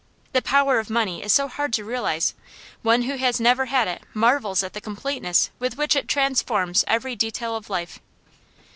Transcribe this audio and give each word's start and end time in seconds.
The 0.33 0.41
power 0.41 0.79
of 0.79 0.89
money 0.89 1.21
is 1.21 1.31
so 1.31 1.47
hard 1.47 1.71
to 1.73 1.85
realise; 1.85 2.33
one 2.81 3.03
who 3.03 3.17
has 3.17 3.39
never 3.39 3.65
had 3.65 3.87
it 3.87 4.01
marvels 4.15 4.63
at 4.63 4.73
the 4.73 4.81
completeness 4.81 5.51
with 5.59 5.77
which 5.77 5.95
it 5.95 6.07
transforms 6.07 6.83
every 6.87 7.15
detail 7.15 7.55
of 7.55 7.69
life. 7.69 7.99